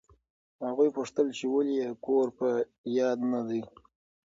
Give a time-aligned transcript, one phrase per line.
[0.67, 2.49] هغوی پوښتل چې ولې یې کور په
[2.97, 3.61] یاد نه دی.